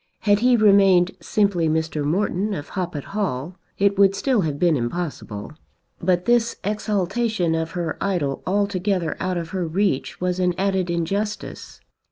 [0.21, 2.03] Had he remained simply Mr.
[2.03, 5.53] Morton of Hoppet Hall it would still have been impossible.
[6.01, 11.81] But this exaltation of her idol altogether out of her reach was an added injustice.